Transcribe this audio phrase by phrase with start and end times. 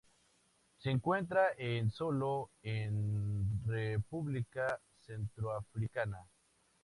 [0.79, 6.25] Se encuentra en sólo en República Centroafricana.